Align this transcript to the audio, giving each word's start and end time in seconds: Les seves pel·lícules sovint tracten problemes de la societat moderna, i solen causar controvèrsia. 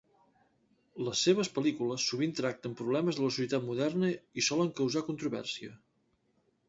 Les 1.07 1.19
seves 1.25 1.51
pel·lícules 1.57 2.07
sovint 2.13 2.33
tracten 2.39 2.73
problemes 2.79 3.19
de 3.19 3.25
la 3.25 3.29
societat 3.35 3.67
moderna, 3.69 4.11
i 4.43 4.47
solen 4.49 4.73
causar 4.81 5.05
controvèrsia. 5.11 5.71